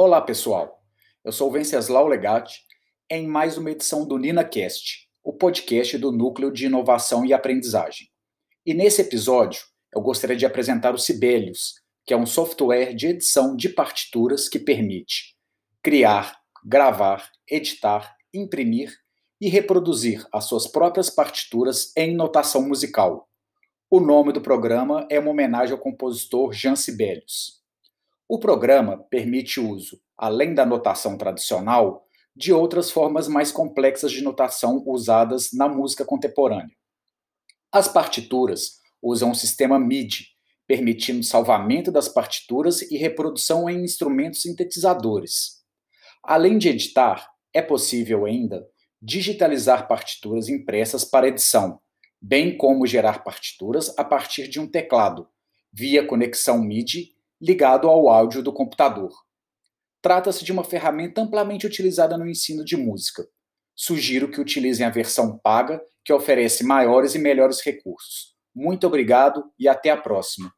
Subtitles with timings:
[0.00, 0.80] Olá, pessoal.
[1.24, 2.60] Eu sou Venceslau Legatti
[3.10, 8.06] em mais uma edição do NinaCast, o podcast do Núcleo de Inovação e Aprendizagem.
[8.64, 9.60] E nesse episódio,
[9.92, 14.60] eu gostaria de apresentar o Sibelius, que é um software de edição de partituras que
[14.60, 15.36] permite
[15.82, 18.96] criar, gravar, editar, imprimir
[19.40, 23.28] e reproduzir as suas próprias partituras em notação musical.
[23.90, 27.57] O nome do programa é uma homenagem ao compositor Jean Sibelius.
[28.28, 34.22] O programa permite o uso, além da notação tradicional, de outras formas mais complexas de
[34.22, 36.76] notação usadas na música contemporânea.
[37.72, 40.26] As partituras usam um sistema MIDI,
[40.66, 45.62] permitindo salvamento das partituras e reprodução em instrumentos sintetizadores.
[46.22, 48.68] Além de editar, é possível ainda
[49.00, 51.80] digitalizar partituras impressas para edição,
[52.20, 55.26] bem como gerar partituras a partir de um teclado,
[55.72, 59.12] via conexão MIDI ligado ao áudio do computador.
[60.00, 63.26] Trata-se de uma ferramenta amplamente utilizada no ensino de música.
[63.74, 68.34] Sugiro que utilizem a versão paga, que oferece maiores e melhores recursos.
[68.54, 70.52] Muito obrigado e até a próxima.